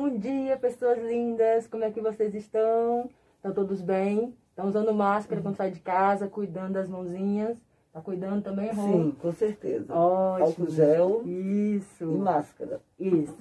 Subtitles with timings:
[0.00, 1.66] Bom dia, pessoas lindas.
[1.66, 3.10] Como é que vocês estão?
[3.36, 4.34] Estão todos bem?
[4.48, 7.58] Estão usando máscara quando sai de casa, cuidando das mãozinhas?
[7.92, 8.82] Tá cuidando também, Rô?
[8.82, 9.94] Sim, com certeza.
[9.94, 10.46] Ótimo.
[10.46, 12.04] Álcool gel Isso.
[12.04, 12.80] e máscara.
[12.98, 13.36] Isso.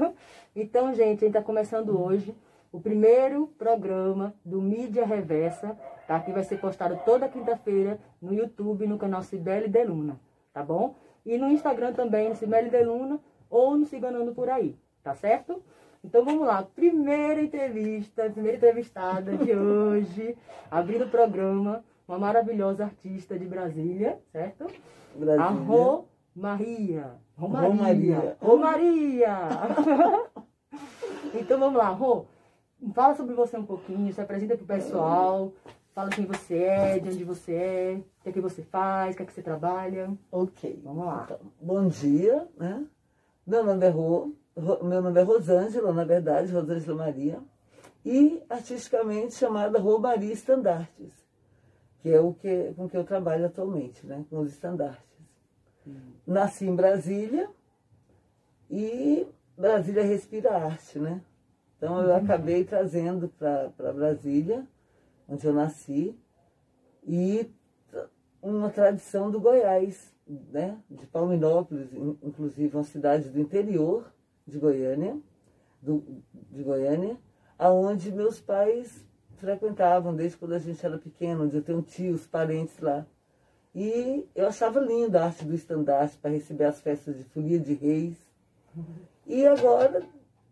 [0.56, 2.34] então, gente, a gente está começando hoje
[2.72, 5.76] o primeiro programa do Mídia Reversa,
[6.08, 6.18] tá?
[6.18, 10.18] Que vai ser postado toda quinta-feira no YouTube, no canal Cibele Deluna,
[10.50, 10.94] tá bom?
[11.26, 13.20] E no Instagram também, Cibele Deluna,
[13.50, 15.62] ou no Ciganando Por Aí, tá certo?
[16.02, 20.36] Então vamos lá, primeira entrevista, primeira entrevistada de hoje,
[20.70, 24.66] abrindo o programa, uma maravilhosa artista de Brasília, certo?
[25.14, 25.44] Brasília.
[25.44, 27.16] A Rô Maria.
[27.36, 28.36] Romaria.
[28.40, 29.36] Romaria.
[31.34, 32.24] então vamos lá, Rô.
[32.94, 35.52] Fala sobre você um pouquinho, se apresenta pro pessoal.
[35.94, 39.16] Fala quem você é, de onde você é, o que é que você faz, o
[39.18, 40.10] que é que você trabalha.
[40.32, 40.80] Ok.
[40.82, 41.22] Vamos lá.
[41.24, 42.86] Então, bom dia, né?
[43.46, 47.40] Meu nome é Rô, meu nome é Rosângela, na verdade, Rosângela Maria.
[48.04, 51.12] E artisticamente chamada Rô Maria Estandartes,
[52.00, 54.24] que é o que, com que eu trabalho atualmente, né?
[54.30, 55.04] Com os estandartes.
[56.26, 57.50] Nasci em Brasília
[58.70, 59.26] e
[59.56, 61.20] Brasília respira arte, né?
[61.76, 64.66] Então eu acabei trazendo para Brasília,
[65.28, 66.18] onde eu nasci,
[67.06, 67.50] e
[68.42, 70.78] uma tradição do Goiás, né?
[70.88, 74.10] De Palminópolis, in- inclusive uma cidade do interior
[74.50, 75.18] de Goiânia,
[75.80, 76.02] do,
[76.50, 77.16] de Goiânia,
[77.58, 79.04] aonde meus pais
[79.36, 83.06] frequentavam desde quando a gente era pequeno, onde eu tenho tios, parentes lá.
[83.74, 87.72] E eu achava linda a arte do estandarte para receber as festas de folia de
[87.74, 88.16] reis.
[89.26, 90.02] E agora,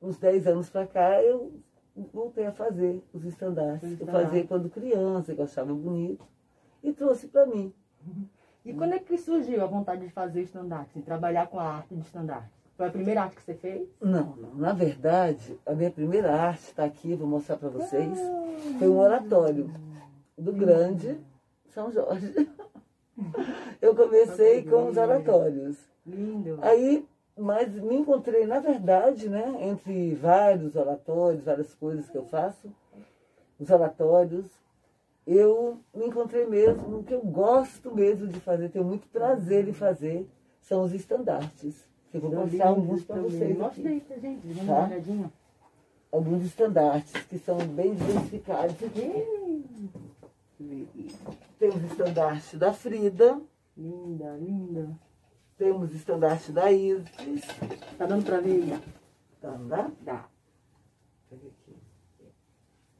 [0.00, 1.52] uns 10 anos para cá, eu
[2.12, 4.00] voltei a fazer os estandartes.
[4.00, 6.24] Eu fazia quando criança, que eu achava bonito,
[6.82, 7.74] e trouxe para mim.
[8.64, 11.94] E quando é que surgiu a vontade de fazer estandarte, de trabalhar com a arte
[11.94, 12.59] de estandarte?
[12.80, 13.86] Foi a primeira arte que você fez?
[14.00, 14.54] Não, não.
[14.54, 18.18] Na verdade, a minha primeira arte está aqui, vou mostrar para vocês.
[18.78, 19.70] Foi um oratório
[20.38, 21.20] do grande
[21.74, 22.32] São Jorge.
[23.82, 25.76] Eu comecei com os oratórios.
[26.06, 26.58] Lindo.
[26.62, 32.72] Aí, mas me encontrei, na verdade, né, entre vários oratórios, várias coisas que eu faço,
[33.58, 34.46] os oratórios,
[35.26, 39.74] eu me encontrei mesmo no que eu gosto mesmo de fazer, tenho muito prazer em
[39.74, 40.26] fazer,
[40.62, 41.89] são os estandartes.
[42.12, 43.56] Eu vou mostrar alguns para vocês.
[43.56, 43.88] Mostra aqui.
[43.88, 44.64] aí pra gente, vamos Tá?
[44.66, 45.32] dar uma olhadinha.
[46.12, 48.74] Alguns estandartes que são bem diversificados.
[51.58, 53.40] Temos estandarte da Frida,
[53.76, 54.90] Linda, linda.
[55.56, 57.06] temos estandarte da Isis,
[57.96, 58.82] Tá dando pra ver aí?
[59.40, 59.92] tá, né?
[60.02, 60.26] Dá.
[61.32, 61.76] Aqui.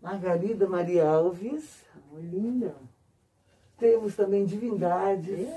[0.01, 1.85] Margarida Maria Alves.
[2.13, 2.75] Oh, linda.
[3.77, 5.49] Temos também divindades.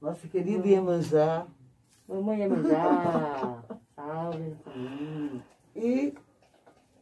[0.00, 1.46] Nossa querida Iemanjá.
[2.12, 3.62] Mamãe Iemanjá.
[3.96, 4.54] Salve.
[4.76, 5.40] Hum.
[5.74, 6.14] E,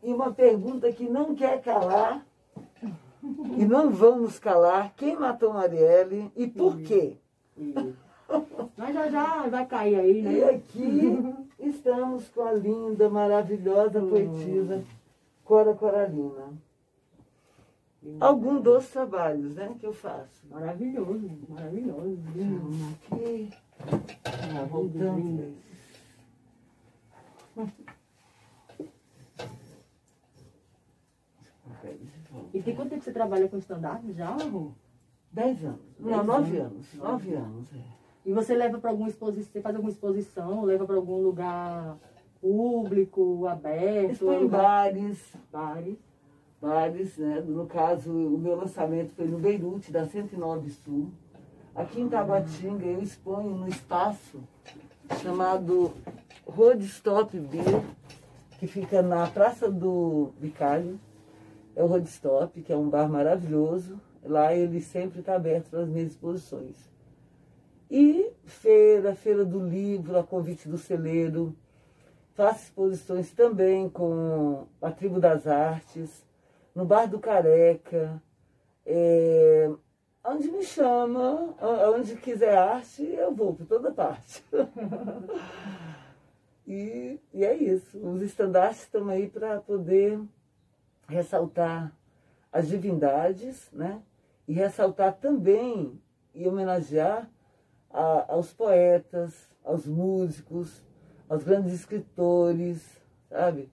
[0.02, 2.24] e uma pergunta que não quer calar.
[3.22, 4.94] E não vamos calar.
[4.96, 7.16] Quem matou Marielle e por quê?
[8.76, 10.44] Mas já já vai cair aí, E né?
[10.44, 14.82] aqui estamos com a linda, maravilhosa poetisa
[15.44, 16.54] Cora Coralina.
[18.18, 20.46] Algum dos trabalhos né, que eu faço.
[20.48, 22.18] Maravilhoso, maravilhoso.
[23.12, 23.50] Aqui.
[24.54, 25.54] Ah, voltando.
[32.52, 34.72] E tem quanto tempo você trabalha com estandarte já, Rô?
[35.32, 35.80] Dez anos.
[35.98, 36.72] Não, nove anos.
[36.72, 36.94] anos.
[36.94, 37.82] Nove anos, é.
[38.26, 41.96] E você leva para alguma exposição, você faz alguma exposição, leva para algum lugar
[42.40, 45.98] público, aberto, Estou em lugar- bares, bares.
[46.60, 47.40] bares, né?
[47.40, 51.10] No caso, o meu lançamento foi no Beirute, da 109 Sul.
[51.74, 54.42] Aqui em Tabatinga, eu exponho no espaço
[55.22, 55.94] chamado
[56.44, 57.82] Road Stop Beer,
[58.58, 60.98] que fica na Praça do Bicalho.
[61.76, 64.00] É o Road Stop, que é um bar maravilhoso.
[64.24, 66.76] Lá ele sempre está aberto para as minhas exposições.
[67.88, 71.56] E feira, feira do livro, a convite do celeiro.
[72.34, 76.26] Faço exposições também com a Tribo das Artes,
[76.74, 78.20] no Bar do Careca,
[78.84, 79.70] é,
[80.24, 81.54] onde me chama,
[81.94, 84.44] onde quiser arte, eu vou por toda parte.
[86.66, 87.98] e, e é isso.
[87.98, 90.20] Os estandartes estão aí para poder
[91.08, 91.92] ressaltar
[92.52, 94.02] as divindades, né?
[94.46, 96.00] E ressaltar também
[96.34, 97.28] e homenagear
[97.90, 100.82] a- aos poetas, aos músicos,
[101.28, 102.82] aos grandes escritores,
[103.28, 103.70] sabe?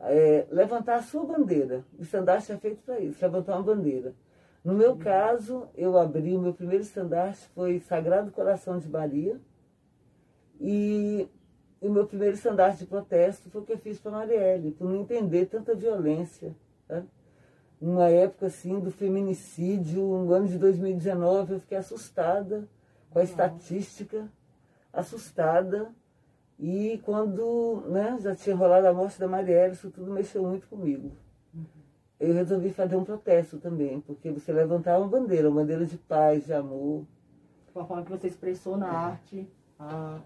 [0.00, 1.84] É, levantar a sua bandeira.
[1.98, 4.14] O estandarte é feito para isso, levantar uma bandeira.
[4.64, 9.40] No meu caso, eu abri, o meu primeiro estandarte foi Sagrado Coração de Maria.
[10.60, 11.28] E
[11.80, 15.00] o meu primeiro estandarte de protesto foi o que eu fiz para Marielle, por não
[15.00, 16.54] entender tanta violência.
[16.86, 17.02] Tá?
[17.80, 22.68] Numa época assim do feminicídio, no ano de 2019, eu fiquei assustada
[23.10, 24.30] com a estatística,
[24.92, 25.90] assustada.
[26.56, 31.10] E quando né, já tinha rolado a morte da Marielle, isso tudo mexeu muito comigo.
[31.52, 31.81] Uhum.
[32.22, 36.44] Eu resolvi fazer um protesto também, porque você levantar uma bandeira, uma bandeira de paz,
[36.44, 37.04] de amor.
[37.74, 40.20] Uma forma que você expressou na arte, a,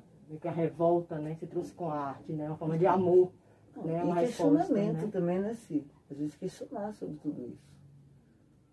[0.44, 1.34] a revolta, né?
[1.34, 2.48] Você trouxe com a arte, né?
[2.48, 3.32] Uma forma de amor.
[3.82, 4.04] Né?
[4.10, 5.10] E questionamento né?
[5.10, 5.90] também, né, Cid?
[6.10, 7.66] A gente questionar sobre tudo isso.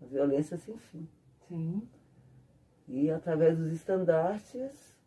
[0.02, 1.08] A violência sem fim.
[1.48, 1.88] Sim.
[2.90, 4.98] E através dos estandartes,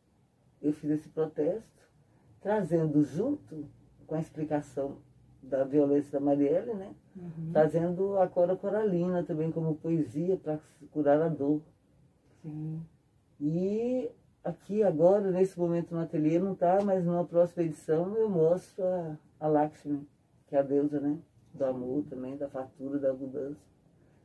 [0.63, 1.87] eu fiz esse protesto,
[2.41, 3.69] trazendo junto
[4.07, 5.03] com a explicação
[5.43, 6.95] da violência da Marielle, né?
[7.17, 7.51] Uhum.
[7.53, 10.61] Trazendo a Cora Coralina também como poesia para
[10.91, 11.63] curar a dor.
[12.43, 12.83] Sim.
[13.41, 14.11] E
[14.45, 19.17] aqui agora, nesse momento no ateliê, não está, mas numa próxima edição eu mostro a,
[19.41, 20.07] a Lakshmi,
[20.47, 21.19] que é a deusa, né?
[21.55, 23.67] Do amor também, da fartura, da abundância,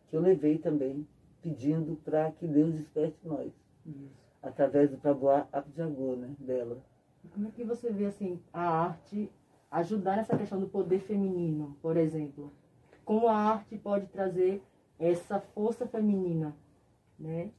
[0.10, 1.08] que eu levei também
[1.42, 3.52] pedindo para que Deus desperte nós.
[3.86, 4.22] Isso.
[4.44, 6.78] Através do Prabhu Abjagô, né, dela.
[7.34, 9.32] Como é que você vê assim a arte
[9.70, 12.52] ajudar nessa questão do poder feminino, por exemplo?
[13.06, 14.62] Como a arte pode trazer
[15.00, 16.56] essa força feminina,
[17.20, 17.50] né?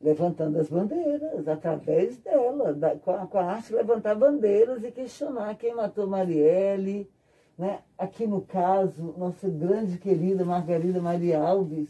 [0.00, 5.54] Levantando as bandeiras, através dela, da, com, a, com, a, arte levantar bandeiras e questionar
[5.56, 7.08] quem matou Marielle,
[7.56, 7.80] né?
[7.96, 11.88] Aqui no caso, nossa grande querida Margarida Maria Alves,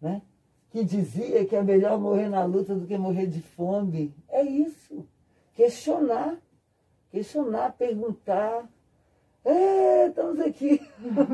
[0.00, 0.22] né?
[0.70, 4.14] que dizia que é melhor morrer na luta do que morrer de fome.
[4.28, 5.06] É isso.
[5.54, 6.36] Questionar.
[7.10, 8.68] Questionar, perguntar.
[9.44, 10.80] É, estamos aqui.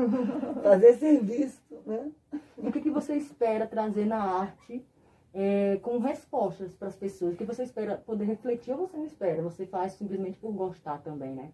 [0.63, 1.61] Fazer serviço.
[1.85, 2.11] Né?
[2.57, 4.85] E o que, que você espera trazer na arte
[5.33, 7.33] é, com respostas para as pessoas?
[7.33, 9.41] O que você espera poder refletir ou você não espera?
[9.41, 11.51] Você faz simplesmente por gostar também, né?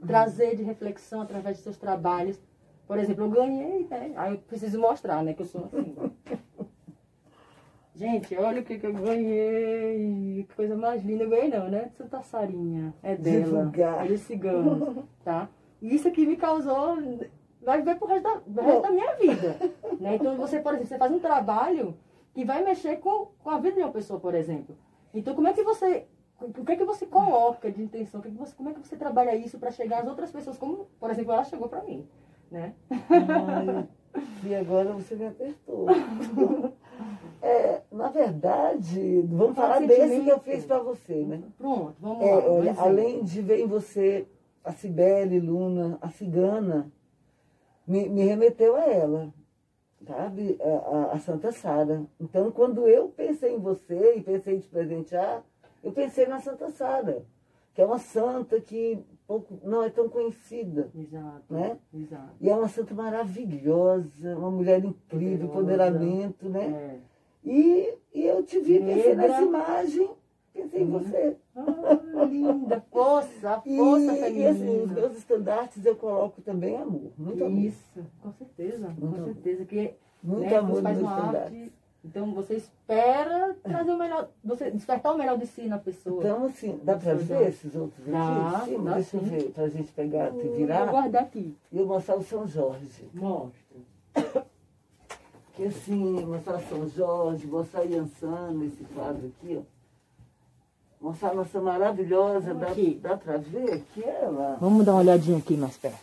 [0.00, 0.06] Uhum.
[0.06, 2.40] Trazer de reflexão através de seus trabalhos.
[2.86, 4.12] Por exemplo, eu ganhei, né?
[4.16, 5.32] Aí eu preciso mostrar, né?
[5.32, 5.94] Que eu sou assim.
[7.94, 10.44] Gente, olha o que, que eu ganhei.
[10.48, 11.24] Que coisa mais linda.
[11.24, 11.84] Eu ganhei não, né?
[11.84, 12.92] De Santa Sarinha.
[13.02, 13.70] É dela.
[14.02, 15.48] É de cigano, tá?
[15.82, 16.96] E isso aqui me causou...
[17.60, 19.56] Vai ver pro resto da, pro resto da minha vida.
[20.00, 20.16] Né?
[20.16, 21.94] Então, você, por exemplo, você faz um trabalho
[22.34, 24.76] que vai mexer com, com a vida de uma pessoa, por exemplo.
[25.12, 26.06] Então, como é que você...
[26.40, 28.18] O que é que você coloca de intenção?
[28.18, 30.32] O que é que você, como é que você trabalha isso para chegar às outras
[30.32, 30.58] pessoas?
[30.58, 32.04] Como, por exemplo, ela chegou para mim,
[32.50, 32.74] né?
[32.90, 33.86] Ai,
[34.44, 35.86] e agora você me apertou.
[37.40, 41.40] É, na verdade, vamos falar desse que eu fiz para você, né?
[41.56, 42.44] Pronto, vamos é, lá.
[42.44, 44.26] Olha, além de ver em você
[44.64, 46.90] a Cibele Luna, a cigana,
[47.86, 49.34] me, me remeteu a ela,
[50.06, 50.58] sabe?
[50.60, 52.04] A, a, a Santa Sara.
[52.20, 55.44] Então, quando eu pensei em você e pensei em te presentear,
[55.82, 57.24] eu pensei na Santa Sara,
[57.74, 60.90] que é uma santa que pouco, não é tão conhecida.
[60.94, 61.78] Exato, né?
[61.92, 62.34] exato.
[62.40, 66.66] E é uma santa maravilhosa, uma mulher incrível, empoderamento, né?
[66.66, 67.12] É.
[67.44, 70.10] E, e eu te vi, pensei nessa imagem,
[70.52, 71.36] pensei em você.
[71.56, 74.38] Ah, linda, força, força e, feminina.
[74.38, 77.58] E assim, os meus estandartes eu coloco também amor, muito amor.
[77.58, 79.64] Isso, com certeza, muito com certeza.
[79.64, 81.72] Que, muito né, amor nos meus estandartes.
[82.04, 86.20] Então você espera trazer o melhor, você despertar o melhor de si na pessoa.
[86.20, 88.70] Então, assim, dá para ver esses outros dá, aqui?
[88.70, 89.16] Sim, dá deixa sim.
[89.18, 90.84] eu ver, para a gente pegar, te virar.
[90.84, 91.56] Vou guardar aqui.
[91.70, 93.08] E eu mostrar o São Jorge.
[93.14, 93.52] Mostra.
[95.54, 99.81] Que assim, mostrar São Jorge, mostrar Iansana, esse quadro aqui, ó.
[101.02, 102.68] Mostrar a nossa maravilhosa, dá,
[103.00, 104.56] dá pra ver aqui ela.
[104.60, 105.98] Vamos dar uma olhadinha aqui mais perto.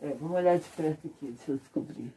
[0.00, 2.10] É, vamos olhar de perto aqui, deixa eu descobrir.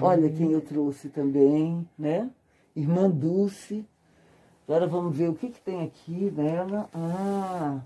[0.00, 2.30] Olha quem eu trouxe também, né?
[2.74, 3.84] Irmã Dulce.
[4.66, 6.88] Agora vamos ver o que, que tem aqui nela.
[6.94, 7.80] Ah,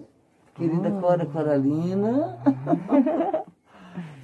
[0.55, 1.01] querida ah.
[1.01, 2.39] Cora Coralina.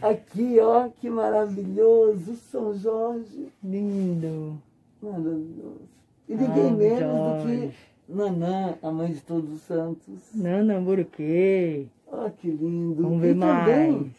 [0.00, 3.48] Aqui, ó, que maravilhoso, São Jorge.
[3.62, 4.60] Lindo.
[5.00, 5.88] Maravilhoso.
[6.28, 7.66] E ninguém Ai, menos Jorge.
[7.66, 10.34] do que Nanã, a mãe de todos os santos.
[10.34, 11.86] Nanã Buruquê.
[12.06, 13.02] Ó, que lindo.
[13.02, 13.66] Vamos ver e mais.
[13.66, 14.14] Também,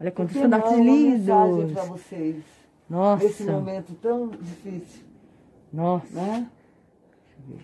[0.00, 1.28] Olha quantos estandartes lindos.
[1.28, 2.44] Uma mensagem para vocês.
[2.88, 3.24] Nossa.
[3.24, 5.04] Nesse momento tão difícil.
[5.72, 6.20] Nossa.
[6.20, 6.50] Né?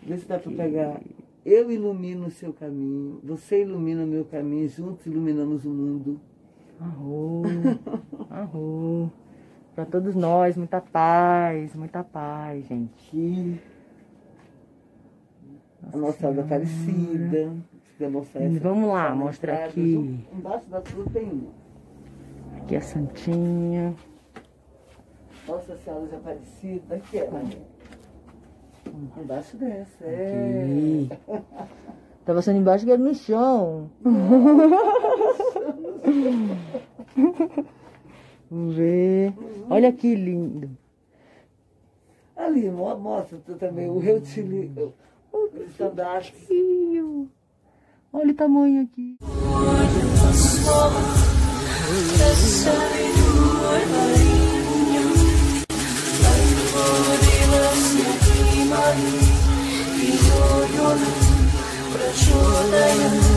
[0.04, 1.00] Vê se dá para pegar.
[1.44, 6.20] Eu ilumino o seu caminho, você ilumina o meu caminho, juntos iluminamos o mundo.
[6.80, 7.42] Arro,
[8.30, 9.12] arro.
[9.74, 13.60] Para todos nós, muita paz, muita paz, gente.
[15.82, 17.52] Nossa a nossa água Aparecida.
[18.60, 20.24] Vamos lá, mostra aqui.
[20.32, 21.50] Embaixo da cruz tem uma.
[22.58, 23.94] Aqui a Santinha.
[25.48, 26.94] Nossa Senhora de Aparecida.
[26.96, 27.30] Aqui é,
[29.20, 30.04] Embaixo dessa.
[30.04, 31.06] É.
[32.24, 33.90] Tá passando embaixo que era no chão.
[38.50, 39.32] Vamos ver.
[39.70, 40.70] Olha que lindo.
[42.36, 44.70] Ali, mo- mostra também o reutili-
[45.54, 46.32] o estandarte.
[46.32, 47.28] Fio.
[48.12, 49.16] Olha o tamanho aqui.
[63.18, 63.31] Que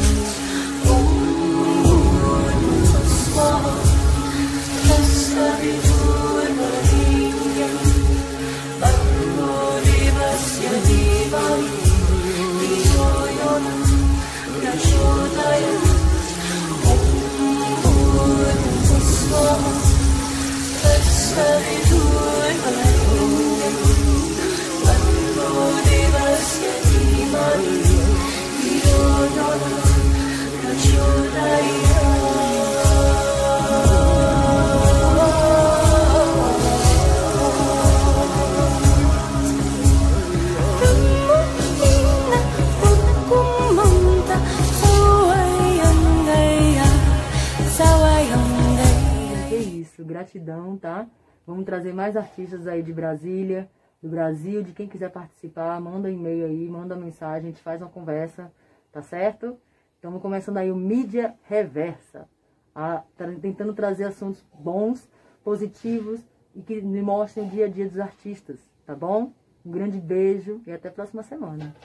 [50.19, 51.05] gratidão, tá?
[51.45, 53.69] Vamos trazer mais artistas aí de Brasília,
[54.01, 57.81] do Brasil, de quem quiser participar, manda um e-mail aí, manda mensagem, a gente faz
[57.81, 58.51] uma conversa,
[58.91, 59.57] tá certo?
[59.95, 62.27] Estamos começando aí o Mídia Reversa,
[62.73, 63.03] a-
[63.41, 65.09] tentando trazer assuntos bons,
[65.43, 66.21] positivos
[66.55, 69.33] e que me mostrem o dia a dia dos artistas, tá bom?
[69.65, 71.75] Um grande beijo e até a próxima semana.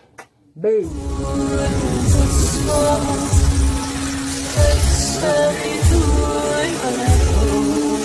[0.54, 0.90] Beijo!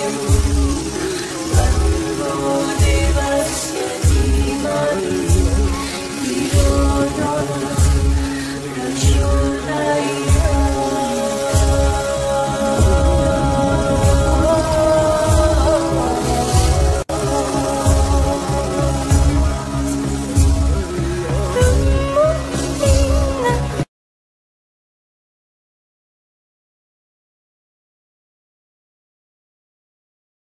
[0.08, 0.14] Let
[1.82, 2.75] me go.